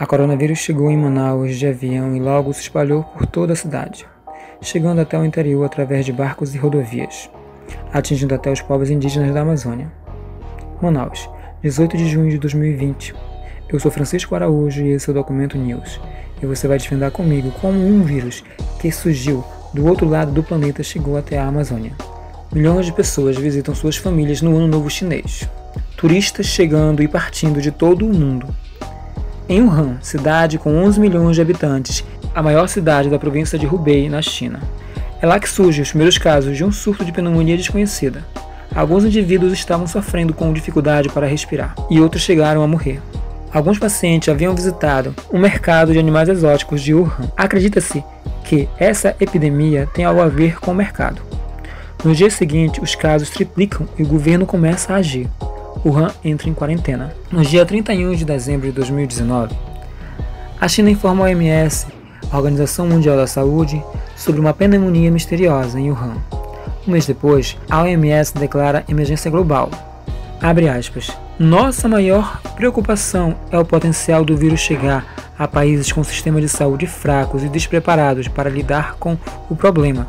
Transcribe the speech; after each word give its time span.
A 0.00 0.06
coronavírus 0.06 0.60
chegou 0.60 0.92
em 0.92 0.96
Manaus 0.96 1.56
de 1.56 1.66
avião 1.66 2.14
e 2.14 2.20
logo 2.20 2.52
se 2.52 2.60
espalhou 2.60 3.02
por 3.02 3.26
toda 3.26 3.54
a 3.54 3.56
cidade, 3.56 4.06
chegando 4.62 5.00
até 5.00 5.18
o 5.18 5.24
interior 5.24 5.64
através 5.64 6.06
de 6.06 6.12
barcos 6.12 6.54
e 6.54 6.58
rodovias, 6.58 7.28
atingindo 7.92 8.32
até 8.32 8.48
os 8.48 8.60
povos 8.62 8.90
indígenas 8.90 9.34
da 9.34 9.40
Amazônia. 9.40 9.90
Manaus, 10.80 11.28
18 11.64 11.96
de 11.96 12.08
junho 12.08 12.30
de 12.30 12.38
2020. 12.38 13.12
Eu 13.68 13.80
sou 13.80 13.90
Francisco 13.90 14.36
Araújo 14.36 14.82
e 14.82 14.90
esse 14.90 15.08
é 15.08 15.10
o 15.10 15.14
Documento 15.14 15.58
News. 15.58 16.00
E 16.40 16.46
você 16.46 16.68
vai 16.68 16.78
desvendar 16.78 17.10
comigo 17.10 17.50
como 17.60 17.84
um 17.84 18.04
vírus 18.04 18.44
que 18.80 18.92
surgiu 18.92 19.44
do 19.74 19.84
outro 19.84 20.08
lado 20.08 20.30
do 20.30 20.44
planeta 20.44 20.80
chegou 20.80 21.18
até 21.18 21.38
a 21.38 21.48
Amazônia. 21.48 21.90
Milhões 22.52 22.86
de 22.86 22.92
pessoas 22.92 23.36
visitam 23.36 23.74
suas 23.74 23.96
famílias 23.96 24.42
no 24.42 24.56
Ano 24.56 24.68
Novo 24.68 24.88
Chinês. 24.88 25.48
Turistas 25.96 26.46
chegando 26.46 27.02
e 27.02 27.08
partindo 27.08 27.60
de 27.60 27.72
todo 27.72 28.06
o 28.06 28.14
mundo 28.14 28.46
em 29.48 29.62
Wuhan, 29.62 29.96
cidade 30.02 30.58
com 30.58 30.76
11 30.84 31.00
milhões 31.00 31.36
de 31.36 31.42
habitantes, 31.42 32.04
a 32.34 32.42
maior 32.42 32.68
cidade 32.68 33.08
da 33.08 33.18
província 33.18 33.58
de 33.58 33.66
Hubei, 33.66 34.08
na 34.08 34.20
China. 34.20 34.60
É 35.20 35.26
lá 35.26 35.40
que 35.40 35.48
surgem 35.48 35.82
os 35.82 35.88
primeiros 35.88 36.18
casos 36.18 36.56
de 36.56 36.64
um 36.64 36.70
surto 36.70 37.04
de 37.04 37.12
pneumonia 37.12 37.56
desconhecida. 37.56 38.24
Alguns 38.74 39.04
indivíduos 39.04 39.52
estavam 39.52 39.86
sofrendo 39.86 40.34
com 40.34 40.52
dificuldade 40.52 41.08
para 41.08 41.26
respirar 41.26 41.74
e 41.90 42.00
outros 42.00 42.22
chegaram 42.22 42.62
a 42.62 42.68
morrer. 42.68 43.00
Alguns 43.52 43.78
pacientes 43.78 44.28
haviam 44.28 44.54
visitado 44.54 45.14
um 45.32 45.38
mercado 45.38 45.92
de 45.92 45.98
animais 45.98 46.28
exóticos 46.28 46.82
de 46.82 46.94
Wuhan. 46.94 47.32
Acredita-se 47.36 48.04
que 48.44 48.68
essa 48.78 49.16
epidemia 49.18 49.88
tem 49.94 50.04
algo 50.04 50.20
a 50.20 50.28
ver 50.28 50.60
com 50.60 50.72
o 50.72 50.74
mercado. 50.74 51.22
No 52.04 52.14
dia 52.14 52.30
seguinte, 52.30 52.80
os 52.80 52.94
casos 52.94 53.30
triplicam 53.30 53.88
e 53.98 54.02
o 54.02 54.06
governo 54.06 54.46
começa 54.46 54.92
a 54.92 54.96
agir. 54.96 55.28
Wuhan 55.84 56.10
entra 56.24 56.48
em 56.48 56.54
quarentena. 56.54 57.14
No 57.30 57.42
dia 57.44 57.64
31 57.64 58.14
de 58.14 58.24
dezembro 58.24 58.66
de 58.66 58.72
2019, 58.72 59.54
a 60.60 60.66
China 60.66 60.90
informa 60.90 61.24
a 61.24 61.28
OMS, 61.28 61.86
a 62.30 62.36
Organização 62.36 62.86
Mundial 62.86 63.16
da 63.16 63.26
Saúde, 63.26 63.82
sobre 64.16 64.40
uma 64.40 64.52
pneumonia 64.52 65.10
misteriosa 65.10 65.78
em 65.78 65.90
Wuhan. 65.90 66.16
Um 66.86 66.92
mês 66.92 67.06
depois, 67.06 67.56
a 67.70 67.82
OMS 67.82 68.34
declara 68.34 68.84
emergência 68.88 69.30
global. 69.30 69.70
Abre 70.40 70.68
aspas. 70.68 71.10
Nossa 71.38 71.88
maior 71.88 72.40
preocupação 72.56 73.36
é 73.50 73.58
o 73.58 73.64
potencial 73.64 74.24
do 74.24 74.36
vírus 74.36 74.60
chegar 74.60 75.06
a 75.38 75.46
países 75.46 75.92
com 75.92 76.02
sistemas 76.02 76.42
de 76.42 76.48
saúde 76.48 76.86
fracos 76.86 77.44
e 77.44 77.48
despreparados 77.48 78.26
para 78.26 78.50
lidar 78.50 78.96
com 78.96 79.16
o 79.48 79.54
problema, 79.54 80.08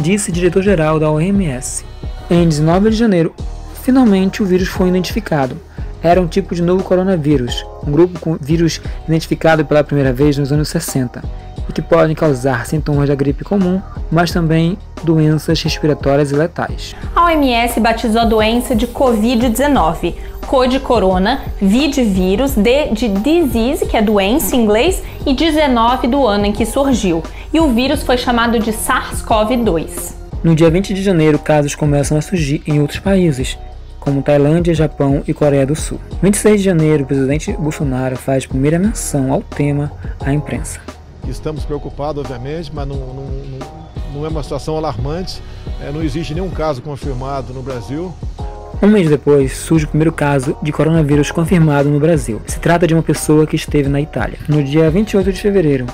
disse 0.00 0.32
diretor-geral 0.32 0.98
da 0.98 1.10
OMS. 1.10 1.84
Em 2.30 2.48
19 2.48 2.90
de 2.90 2.96
janeiro, 2.96 3.34
Finalmente, 3.82 4.42
o 4.42 4.46
vírus 4.46 4.68
foi 4.68 4.88
identificado. 4.88 5.56
Era 6.02 6.20
um 6.20 6.26
tipo 6.26 6.54
de 6.54 6.62
novo 6.62 6.82
coronavírus, 6.82 7.64
um 7.86 7.92
grupo 7.92 8.18
com 8.18 8.36
vírus 8.40 8.80
identificado 9.06 9.64
pela 9.64 9.84
primeira 9.84 10.12
vez 10.12 10.36
nos 10.36 10.52
anos 10.52 10.68
60 10.68 11.22
e 11.68 11.72
que 11.72 11.82
podem 11.82 12.14
causar 12.14 12.66
sintomas 12.66 13.08
da 13.08 13.14
gripe 13.14 13.44
comum, 13.44 13.80
mas 14.10 14.32
também 14.32 14.76
doenças 15.04 15.62
respiratórias 15.62 16.32
e 16.32 16.34
letais. 16.34 16.94
A 17.14 17.26
OMS 17.26 17.78
batizou 17.80 18.20
a 18.20 18.24
doença 18.24 18.74
de 18.74 18.86
Covid-19, 18.86 20.14
Co 20.46 20.66
de 20.66 20.80
corona, 20.80 21.40
V 21.60 21.88
de 21.88 22.02
vírus, 22.02 22.52
D 22.52 22.88
de 22.92 23.08
disease, 23.08 23.86
que 23.86 23.96
é 23.96 24.02
doença 24.02 24.56
em 24.56 24.60
inglês, 24.60 25.02
e 25.24 25.34
19 25.34 26.08
do 26.08 26.26
ano 26.26 26.46
em 26.46 26.52
que 26.52 26.66
surgiu. 26.66 27.22
E 27.52 27.60
o 27.60 27.68
vírus 27.68 28.02
foi 28.02 28.18
chamado 28.18 28.58
de 28.58 28.72
SARS-CoV-2. 28.72 30.14
No 30.42 30.54
dia 30.54 30.68
20 30.68 30.92
de 30.92 31.02
janeiro, 31.02 31.38
casos 31.38 31.74
começam 31.74 32.18
a 32.18 32.20
surgir 32.20 32.62
em 32.66 32.80
outros 32.80 32.98
países, 32.98 33.56
como 34.02 34.20
Tailândia, 34.20 34.74
Japão 34.74 35.22
e 35.26 35.32
Coreia 35.32 35.64
do 35.64 35.76
Sul. 35.76 36.00
26 36.20 36.58
de 36.58 36.64
janeiro, 36.64 37.04
o 37.04 37.06
presidente 37.06 37.52
Bolsonaro 37.52 38.16
faz 38.16 38.44
primeira 38.44 38.78
menção 38.78 39.32
ao 39.32 39.40
tema 39.40 39.92
à 40.20 40.32
imprensa. 40.32 40.80
Estamos 41.28 41.64
preocupados, 41.64 42.20
obviamente, 42.20 42.72
mas 42.74 42.86
não, 42.86 42.96
não, 42.96 43.26
não 44.12 44.26
é 44.26 44.28
uma 44.28 44.42
situação 44.42 44.76
alarmante. 44.76 45.40
É, 45.80 45.92
não 45.92 46.02
existe 46.02 46.34
nenhum 46.34 46.50
caso 46.50 46.82
confirmado 46.82 47.54
no 47.54 47.62
Brasil. 47.62 48.12
Um 48.82 48.88
mês 48.88 49.08
depois, 49.08 49.56
surge 49.56 49.84
o 49.84 49.88
primeiro 49.88 50.12
caso 50.12 50.56
de 50.60 50.72
coronavírus 50.72 51.30
confirmado 51.30 51.88
no 51.88 52.00
Brasil. 52.00 52.42
Se 52.44 52.58
trata 52.58 52.84
de 52.88 52.94
uma 52.94 53.02
pessoa 53.02 53.46
que 53.46 53.54
esteve 53.54 53.88
na 53.88 54.00
Itália. 54.00 54.40
No 54.48 54.60
dia 54.64 54.90
28 54.90 55.32
de 55.32 55.40
fevereiro, 55.40 55.86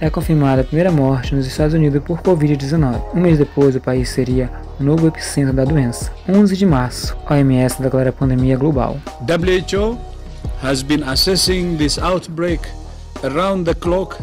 é 0.00 0.10
confirmada 0.10 0.60
a 0.60 0.64
primeira 0.64 0.90
morte 0.90 1.34
nos 1.34 1.46
Estados 1.46 1.74
Unidos 1.74 2.02
por 2.02 2.20
Covid-19. 2.20 3.14
Um 3.14 3.20
mês 3.20 3.38
depois, 3.38 3.74
o 3.74 3.80
país 3.80 4.08
seria 4.10 4.50
o 4.78 4.82
novo 4.82 5.06
epicentro 5.06 5.54
da 5.54 5.64
doença. 5.64 6.12
11 6.28 6.56
de 6.56 6.66
março, 6.66 7.16
a 7.26 7.34
OMS 7.34 7.80
declara 7.80 8.12
pandemia 8.12 8.56
global. 8.56 8.98
WHO 9.20 9.98
has 10.62 10.82
been 10.82 11.02
assessing 11.04 11.76
this 11.76 11.98
outbreak 11.98 12.62
around 13.24 13.64
the 13.64 13.74
clock 13.74 14.16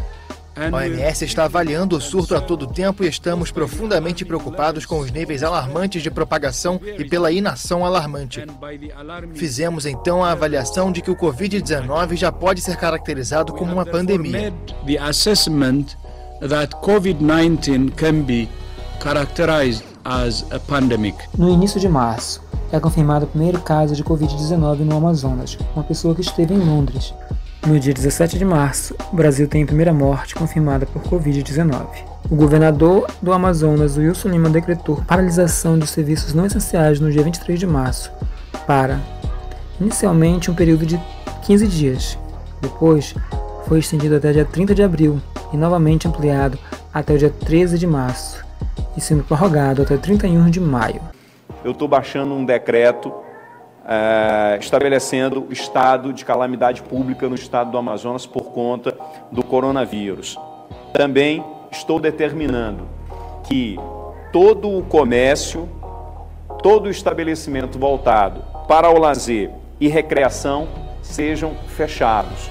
a 0.56 0.76
OMS 0.76 1.24
está 1.24 1.44
avaliando 1.44 1.96
o 1.96 2.00
surto 2.00 2.34
a 2.34 2.40
todo 2.40 2.66
tempo 2.66 3.02
e 3.02 3.08
estamos 3.08 3.50
profundamente 3.50 4.24
preocupados 4.24 4.86
com 4.86 5.00
os 5.00 5.10
níveis 5.10 5.42
alarmantes 5.42 6.02
de 6.02 6.10
propagação 6.10 6.80
e 6.84 7.04
pela 7.04 7.32
inação 7.32 7.84
alarmante. 7.84 8.44
Fizemos 9.34 9.84
então 9.84 10.22
a 10.22 10.30
avaliação 10.30 10.92
de 10.92 11.02
que 11.02 11.10
o 11.10 11.16
Covid-19 11.16 12.16
já 12.16 12.30
pode 12.30 12.60
ser 12.60 12.76
caracterizado 12.76 13.52
como 13.52 13.72
uma 13.72 13.84
pandemia. 13.84 14.52
The 14.86 14.98
assessment 14.98 15.96
that 16.40 16.74
COVID-19 16.76 17.92
can 17.94 18.22
be 18.22 18.48
characterized 19.02 19.84
as 20.04 20.44
a 20.52 20.60
pandemic. 20.60 21.16
No 21.36 21.50
início 21.50 21.80
de 21.80 21.88
março, 21.88 22.42
é 22.70 22.78
confirmado 22.78 23.24
o 23.24 23.28
primeiro 23.28 23.60
caso 23.60 23.94
de 23.94 24.04
Covid-19 24.04 24.80
no 24.80 24.96
Amazonas, 24.96 25.56
uma 25.74 25.84
pessoa 25.84 26.14
que 26.14 26.20
esteve 26.20 26.54
em 26.54 26.58
Londres. 26.58 27.14
No 27.66 27.80
dia 27.80 27.94
17 27.94 28.36
de 28.36 28.44
março, 28.44 28.94
o 29.10 29.16
Brasil 29.16 29.48
tem 29.48 29.62
a 29.62 29.66
primeira 29.66 29.90
morte 29.90 30.34
confirmada 30.34 30.84
por 30.84 31.00
Covid-19. 31.04 31.86
O 32.30 32.36
governador 32.36 33.06
do 33.22 33.32
Amazonas, 33.32 33.96
Wilson 33.96 34.28
Lima, 34.28 34.50
decretou 34.50 35.02
paralisação 35.06 35.78
dos 35.78 35.88
serviços 35.88 36.34
não 36.34 36.44
essenciais 36.44 37.00
no 37.00 37.10
dia 37.10 37.22
23 37.22 37.58
de 37.58 37.66
março 37.66 38.12
para, 38.66 39.00
inicialmente, 39.80 40.50
um 40.50 40.54
período 40.54 40.84
de 40.84 41.00
15 41.46 41.66
dias. 41.66 42.18
Depois, 42.60 43.14
foi 43.66 43.78
estendido 43.78 44.16
até 44.16 44.30
dia 44.30 44.44
30 44.44 44.74
de 44.74 44.82
abril 44.82 45.18
e 45.50 45.56
novamente 45.56 46.06
ampliado 46.06 46.58
até 46.92 47.14
o 47.14 47.18
dia 47.18 47.30
13 47.30 47.78
de 47.78 47.86
março 47.86 48.44
e 48.94 49.00
sendo 49.00 49.24
prorrogado 49.24 49.80
até 49.80 49.96
31 49.96 50.50
de 50.50 50.60
maio. 50.60 51.00
Eu 51.64 51.72
estou 51.72 51.88
baixando 51.88 52.34
um 52.34 52.44
decreto 52.44 53.23
é, 53.86 54.58
estabelecendo 54.58 55.46
estado 55.50 56.12
de 56.12 56.24
calamidade 56.24 56.82
pública 56.82 57.28
no 57.28 57.34
estado 57.34 57.70
do 57.70 57.78
Amazonas 57.78 58.26
por 58.26 58.52
conta 58.52 58.96
do 59.30 59.42
coronavírus. 59.42 60.38
Também 60.92 61.44
estou 61.70 62.00
determinando 62.00 62.88
que 63.44 63.78
todo 64.32 64.76
o 64.76 64.82
comércio, 64.82 65.68
todo 66.62 66.86
o 66.86 66.90
estabelecimento 66.90 67.78
voltado 67.78 68.42
para 68.66 68.90
o 68.90 68.98
lazer 68.98 69.50
e 69.78 69.88
recreação 69.88 70.66
sejam 71.02 71.54
fechados, 71.68 72.50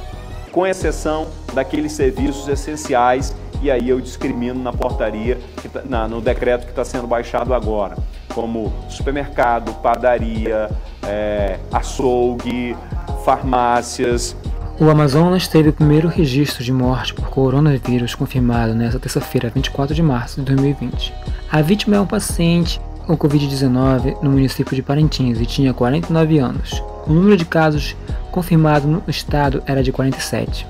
com 0.51 0.67
exceção 0.67 1.27
daqueles 1.53 1.93
serviços 1.93 2.47
essenciais, 2.47 3.35
e 3.61 3.71
aí 3.71 3.89
eu 3.89 3.99
discrimino 3.99 4.61
na 4.61 4.71
portaria, 4.71 5.39
tá, 5.71 5.81
na, 5.85 6.07
no 6.07 6.21
decreto 6.21 6.65
que 6.65 6.71
está 6.71 6.85
sendo 6.85 7.07
baixado 7.07 7.53
agora, 7.53 7.97
como 8.33 8.73
supermercado, 8.89 9.73
padaria, 9.75 10.69
é, 11.03 11.59
açougue, 11.71 12.75
farmácias. 13.23 14.35
O 14.79 14.89
Amazonas 14.89 15.47
teve 15.47 15.69
o 15.69 15.73
primeiro 15.73 16.07
registro 16.07 16.63
de 16.63 16.71
morte 16.71 17.13
por 17.13 17.29
coronavírus 17.29 18.15
confirmado 18.15 18.73
nesta 18.73 18.99
terça-feira, 18.99 19.51
24 19.53 19.93
de 19.93 20.01
março 20.01 20.39
de 20.39 20.47
2020. 20.47 21.13
A 21.51 21.61
vítima 21.61 21.95
é 21.95 21.99
um 22.01 22.07
paciente 22.07 22.81
com 23.05 23.15
Covid-19 23.15 24.21
no 24.21 24.31
município 24.31 24.75
de 24.75 24.81
Parintins 24.81 25.39
e 25.39 25.45
tinha 25.45 25.73
49 25.73 26.39
anos. 26.39 26.83
O 27.05 27.13
número 27.13 27.37
de 27.37 27.45
casos 27.45 27.95
confirmados 28.31 28.89
no 28.89 29.03
estado 29.07 29.61
era 29.67 29.83
de 29.83 29.91
47. 29.91 30.65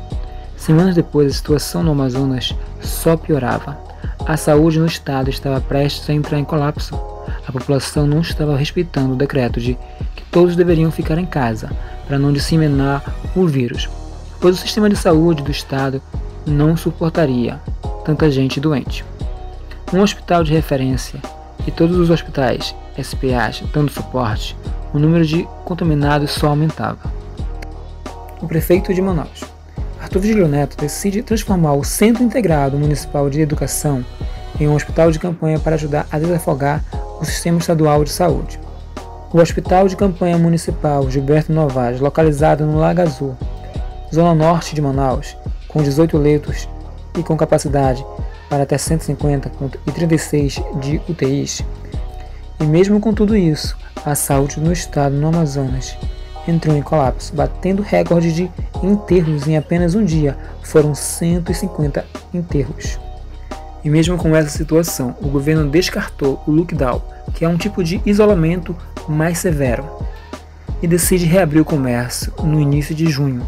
Semanas 0.58 0.96
depois, 0.96 1.32
a 1.32 1.36
situação 1.36 1.84
no 1.84 1.92
Amazonas 1.92 2.54
só 2.82 3.16
piorava. 3.16 3.78
A 4.26 4.36
saúde 4.38 4.80
no 4.80 4.86
estado 4.86 5.30
estava 5.30 5.62
prestes 5.62 6.10
a 6.10 6.14
entrar 6.14 6.40
em 6.40 6.44
colapso. 6.44 7.13
A 7.48 7.52
população 7.52 8.08
não 8.08 8.22
estava 8.22 8.56
respeitando 8.56 9.14
o 9.14 9.18
decreto 9.18 9.60
de 9.60 9.78
todos 10.32 10.56
deveriam 10.56 10.92
ficar 10.92 11.18
em 11.18 11.26
casa 11.26 11.70
para 12.08 12.18
não 12.18 12.34
disseminar 12.34 13.04
o 13.36 13.46
vírus, 13.46 13.90
pois 14.40 14.58
o 14.58 14.62
sistema 14.62 14.90
de 14.90 14.96
saúde 14.96 15.44
do 15.44 15.52
estado 15.52 16.02
não 16.46 16.76
suportaria 16.76 17.60
tanta 18.04 18.30
gente 18.32 18.60
doente. 18.60 19.06
Um 19.94 20.02
hospital 20.02 20.44
de 20.44 20.54
referência 20.54 21.20
e 21.68 21.72
todos 21.72 21.98
os 21.98 22.10
hospitais 22.10 22.76
SPAs 23.02 23.64
dando 23.74 23.92
suporte, 23.92 24.56
o 24.94 25.00
número 25.00 25.26
de 25.26 25.48
contaminados 25.66 26.32
só 26.32 26.48
aumentava. 26.48 27.12
O 28.42 28.48
prefeito 28.48 28.94
de 28.94 29.02
Manaus, 29.02 29.44
Arthur 30.02 30.20
Vigilio 30.20 30.48
Neto, 30.48 30.78
decide 30.78 31.24
transformar 31.24 31.74
o 31.74 31.84
Centro 31.84 32.24
Integrado 32.24 32.78
Municipal 32.78 33.30
de 33.30 33.40
Educação 33.40 34.04
em 34.60 34.68
um 34.68 34.76
hospital 34.76 35.12
de 35.12 35.20
campanha 35.20 35.60
para 35.60 35.76
ajudar 35.76 36.06
a 36.12 36.20
desafogar 36.20 36.84
o 37.24 37.26
sistema 37.26 37.58
estadual 37.58 38.04
de 38.04 38.12
saúde. 38.12 38.60
O 39.32 39.40
Hospital 39.40 39.88
de 39.88 39.96
Campanha 39.96 40.38
Municipal 40.38 41.10
Gilberto 41.10 41.52
Novaes, 41.52 42.00
localizado 42.00 42.66
no 42.66 42.78
Lago 42.78 43.02
Azul, 43.02 43.36
zona 44.14 44.36
norte 44.36 44.76
de 44.76 44.82
Manaus, 44.82 45.36
com 45.68 45.82
18 45.82 46.18
leitos 46.18 46.70
e 47.18 47.24
com 47.24 47.36
capacidade 47.36 48.06
para 48.50 48.64
até 48.64 48.78
150 48.78 49.52
e 49.88 49.92
36 49.92 50.62
de 50.80 51.02
UTIs. 51.10 51.64
E 52.60 52.64
mesmo 52.66 53.00
com 53.00 53.14
tudo 53.14 53.36
isso, 53.36 53.76
a 54.06 54.14
saúde 54.14 54.60
no 54.60 54.72
estado 54.72 55.16
no 55.16 55.30
Amazonas 55.30 55.98
entrou 56.48 56.76
em 56.76 56.82
colapso, 56.82 57.34
batendo 57.34 57.82
recorde 57.82 58.34
de 58.34 58.52
enterros 58.84 59.48
em 59.48 59.58
apenas 59.58 59.96
um 59.96 60.04
dia. 60.04 60.38
Foram 60.62 60.94
150 60.94 62.06
enterros. 62.34 63.00
E 63.84 63.90
mesmo 63.90 64.18
com 64.18 64.36
essa 64.36 64.50
situação, 64.50 65.16
o 65.22 65.28
governo 65.28 65.70
descartou 65.70 66.42
o 66.48 66.52
lockdown, 66.52 67.02
que 67.34 67.44
é 67.44 67.50
um 67.50 67.58
tipo 67.58 67.84
de 67.84 68.02
isolamento 68.06 68.76
mais 69.08 69.40
severo, 69.40 69.86
e 70.82 70.88
decide 70.88 71.26
reabrir 71.26 71.62
o 71.62 71.66
comércio 71.66 72.34
no 72.44 72.60
início 72.60 72.96
de 72.96 73.10
junho. 73.10 73.46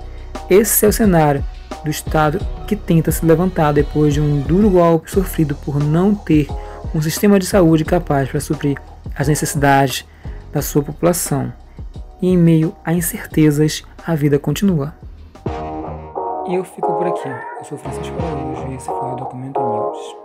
Esse 0.51 0.85
é 0.85 0.89
o 0.89 0.93
cenário 0.93 1.43
do 1.83 1.91
Estado 1.91 2.39
que 2.67 2.77
tenta 2.77 3.11
se 3.11 3.25
levantar 3.25 3.73
depois 3.73 4.13
de 4.13 4.21
um 4.21 4.41
duro 4.41 4.69
golpe 4.69 5.11
sofrido 5.11 5.55
por 5.55 5.79
não 5.79 6.15
ter 6.15 6.49
um 6.95 7.01
sistema 7.01 7.39
de 7.39 7.47
saúde 7.47 7.85
capaz 7.85 8.29
para 8.29 8.41
suprir 8.41 8.77
as 9.17 9.29
necessidades 9.29 10.05
da 10.53 10.61
sua 10.61 10.83
população. 10.83 11.51
E 12.21 12.29
em 12.29 12.37
meio 12.37 12.75
a 12.85 12.93
incertezas, 12.93 13.85
a 14.07 14.15
vida 14.15 14.39
continua. 14.39 14.95
E 16.47 16.55
eu 16.55 16.65
fico 16.65 16.93
por 16.93 17.07
aqui. 17.07 17.29
Eu 17.59 17.65
sou 17.65 17.79
Francisco 17.79 18.15
Araújo 18.19 18.71
e 18.71 18.75
esse 18.75 18.87
foi 18.87 19.13
o 19.13 19.17
Documento 19.17 19.61
News. 19.61 20.24